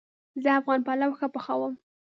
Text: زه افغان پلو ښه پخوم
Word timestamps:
زه 0.43 0.49
افغان 0.59 0.79
پلو 0.87 1.09
ښه 1.17 1.27
پخوم 1.33 1.73